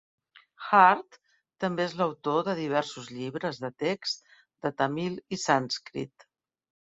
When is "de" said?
2.47-2.55, 3.67-3.71, 4.67-4.73